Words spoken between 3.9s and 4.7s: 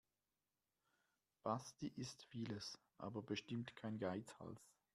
Geizhals.